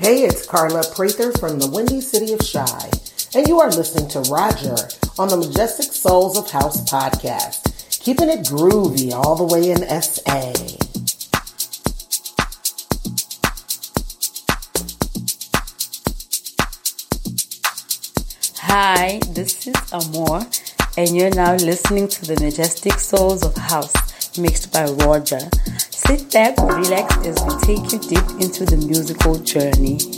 Hey, 0.00 0.22
it's 0.22 0.46
Carla 0.46 0.84
Prather 0.94 1.32
from 1.32 1.58
the 1.58 1.68
windy 1.68 2.00
city 2.00 2.32
of 2.32 2.38
Chi, 2.38 2.88
and 3.34 3.48
you 3.48 3.58
are 3.58 3.68
listening 3.68 4.08
to 4.10 4.20
Roger 4.30 4.76
on 5.18 5.26
the 5.26 5.36
Majestic 5.36 5.92
Souls 5.92 6.38
of 6.38 6.48
House 6.48 6.88
podcast, 6.88 7.98
keeping 8.00 8.28
it 8.28 8.46
groovy 8.46 9.10
all 9.10 9.34
the 9.34 9.42
way 9.42 9.72
in 9.72 9.78
SA. 10.00 10.52
Hi, 18.60 19.18
this 19.30 19.66
is 19.66 19.74
Amor, 19.92 20.46
and 20.96 21.16
you're 21.16 21.34
now 21.34 21.54
listening 21.56 22.06
to 22.06 22.24
the 22.24 22.38
Majestic 22.40 23.00
Souls 23.00 23.44
of 23.44 23.56
House, 23.56 24.38
mixed 24.38 24.72
by 24.72 24.84
Roger. 24.84 25.40
Sit 26.08 26.32
back, 26.32 26.56
relax 26.56 27.14
as 27.18 27.36
we 27.44 27.54
take 27.66 27.92
you 27.92 27.98
deep 27.98 28.30
into 28.40 28.64
the 28.64 28.78
musical 28.78 29.38
journey. 29.40 30.17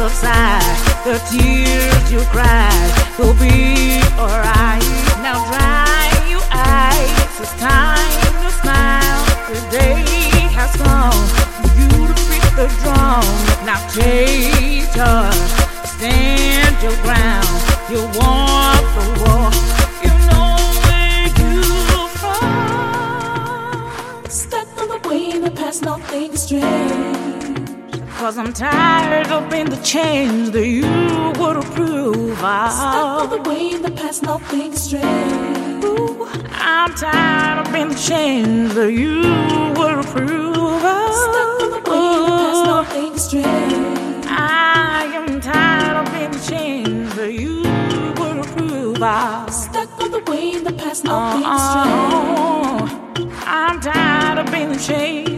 subside, 0.00 0.64
the 1.04 1.20
tears 1.28 2.10
you 2.10 2.20
cried 2.32 2.90
will 3.18 3.34
be 3.34 4.00
alright. 4.16 4.80
Now 5.20 5.44
dry 5.52 6.08
your 6.26 6.40
eyes, 6.50 7.12
it's 7.38 7.52
time 7.60 8.32
to 8.40 8.50
smile. 8.60 9.24
The 9.52 9.60
day 9.68 10.00
has 10.56 10.72
come 10.80 11.20
for 11.60 11.68
you 11.78 11.90
to 12.08 12.14
beat 12.32 12.48
the 12.56 12.68
drum. 12.80 13.28
Now 13.68 13.80
take 13.92 14.88
joy, 14.96 15.36
stand 15.84 16.74
your 16.80 16.96
ground. 17.04 17.60
You 17.92 18.00
want 18.16 18.84
the 18.96 19.04
war. 19.20 19.52
You 20.00 20.12
know 20.28 20.56
where 20.86 21.28
you 21.40 21.60
from. 22.20 22.50
Step 24.30 24.66
on 24.80 24.86
the 24.88 25.00
way 25.06 25.38
that 25.40 25.54
pass, 25.54 25.82
nothing 25.82 26.34
strange. 26.36 27.09
Cause 28.20 28.36
I'm 28.36 28.52
tired 28.52 29.28
of 29.28 29.50
being 29.50 29.70
the 29.70 29.80
change 29.82 30.50
that 30.50 30.66
you 30.66 30.84
would 31.40 31.56
approve 31.56 32.44
of. 32.44 32.70
Stuck 32.70 33.30
the 33.30 33.48
way 33.48 33.70
in 33.70 33.80
the 33.80 33.90
past, 33.90 34.22
nothing 34.22 34.74
strange. 34.76 35.82
Ooh, 35.82 36.28
I'm 36.50 36.92
tired 36.94 37.66
of 37.66 37.72
being 37.72 37.88
the 37.88 37.94
change 37.94 38.74
that 38.74 38.92
you 38.92 39.22
would 39.80 40.04
approve 40.04 40.84
of. 40.84 41.14
Stuck 41.14 41.60
with 41.60 41.72
the 41.72 41.90
way 41.90 41.96
in 42.04 42.20
the 42.20 42.36
past, 42.36 42.66
nothing 42.66 43.16
strange. 43.16 44.26
I 44.26 45.10
am 45.14 45.40
tired 45.40 46.06
of 46.06 46.12
being 46.12 46.30
the 46.30 46.46
change 46.46 47.14
that 47.14 47.32
you 47.32 47.62
would 48.20 48.44
approve 48.44 49.02
of. 49.02 49.50
Stuck 49.50 49.98
on 49.98 50.10
the 50.10 50.20
way 50.30 50.52
in 50.52 50.64
the 50.64 50.74
past, 50.74 51.04
nothing 51.04 51.46
uh-uh. 51.46 51.56
uh, 51.56 52.86
strange. 52.86 53.32
I'm 53.46 53.80
tired 53.80 54.46
of 54.46 54.52
being 54.52 54.68
the 54.68 54.78
change. 54.78 55.29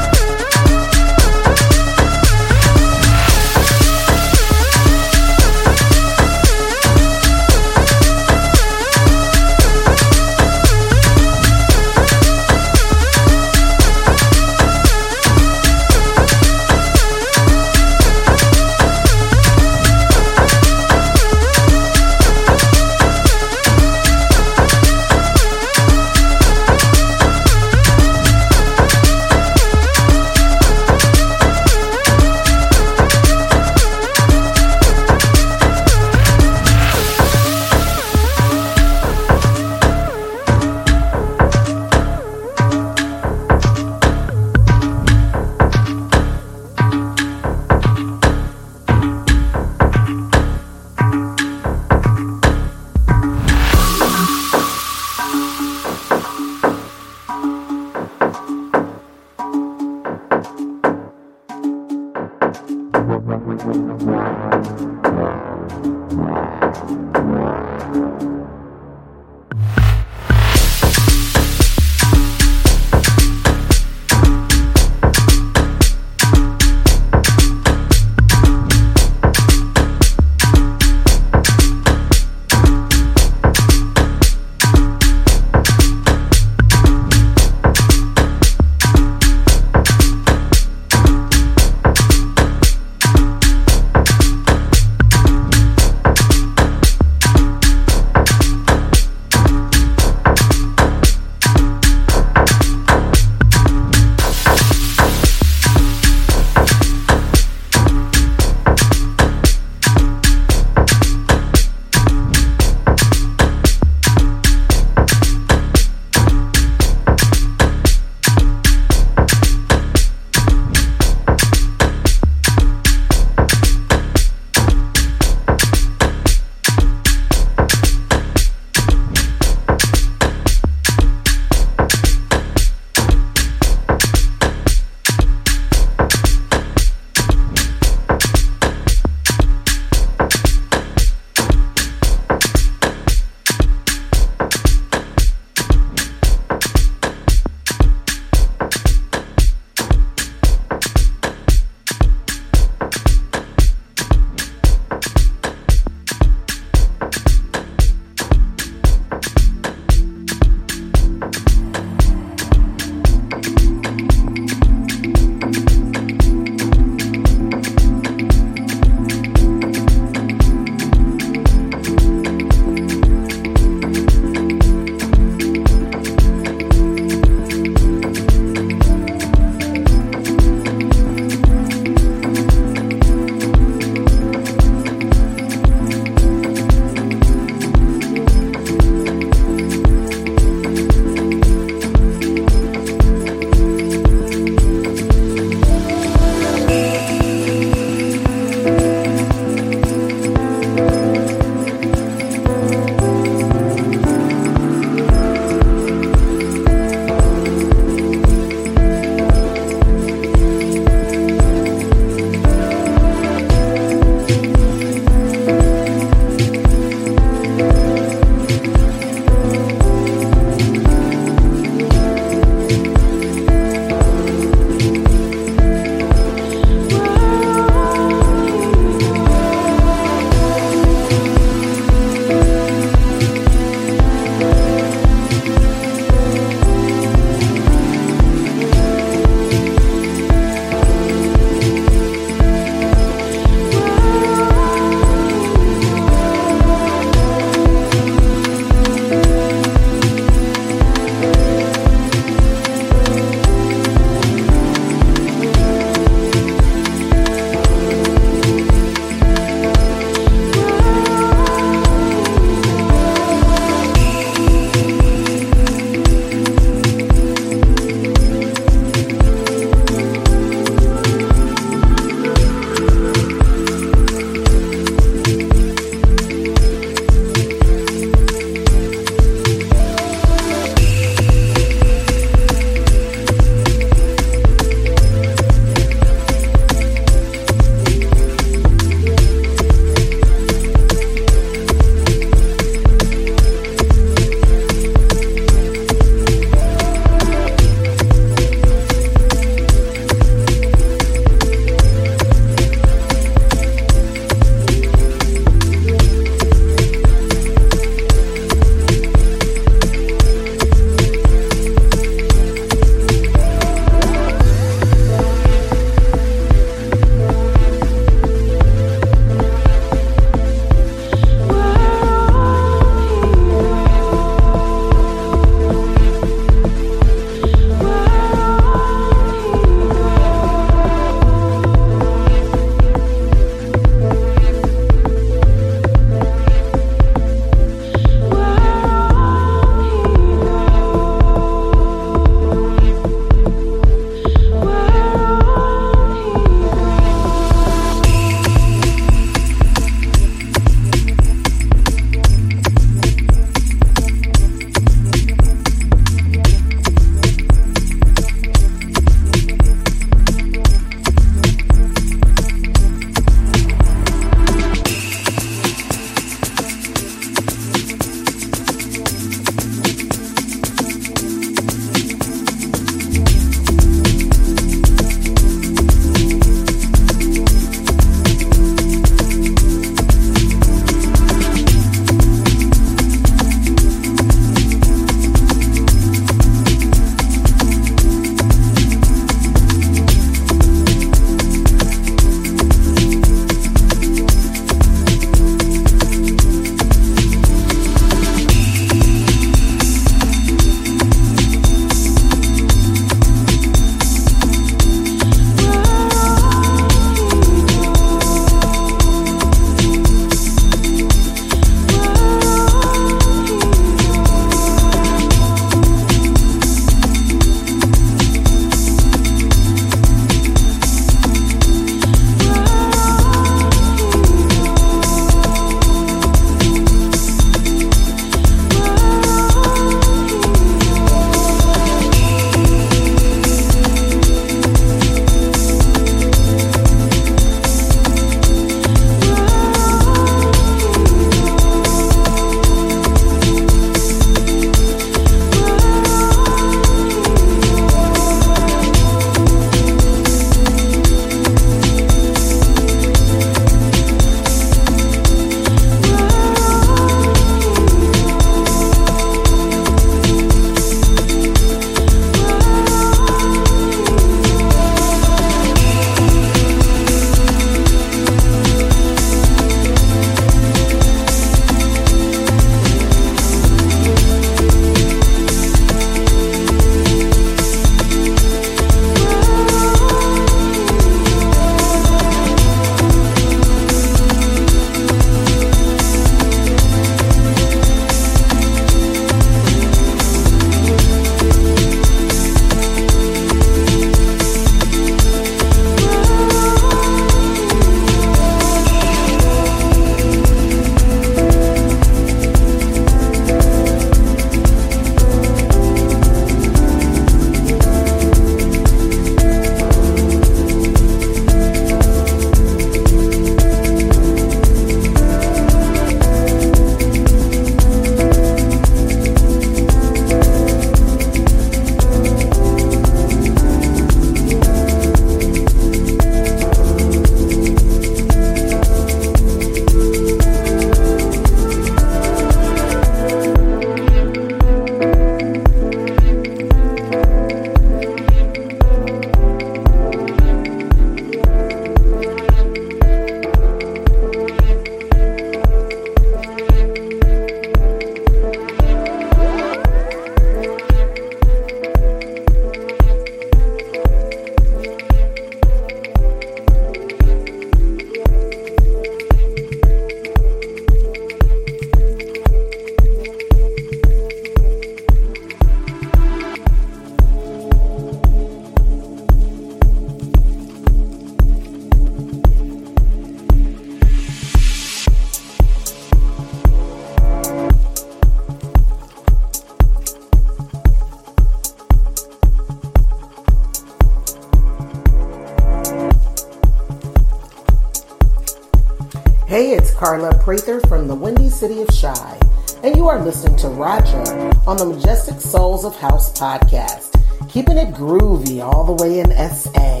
Carla 590.11 590.37
Prather 590.39 590.81
from 590.89 591.07
the 591.07 591.15
Windy 591.15 591.49
City 591.49 591.81
of 591.81 591.87
Chi, 591.87 592.37
and 592.83 592.97
you 592.97 593.07
are 593.07 593.23
listening 593.23 593.55
to 593.59 593.69
Roger 593.69 594.21
on 594.67 594.75
the 594.75 594.83
Majestic 594.83 595.39
Souls 595.39 595.85
of 595.85 595.95
House 595.95 596.37
podcast, 596.37 597.15
keeping 597.49 597.77
it 597.77 597.93
groovy 597.93 598.61
all 598.61 598.83
the 598.83 599.01
way 599.01 599.21
in 599.21 599.31
SA. 599.31 600.00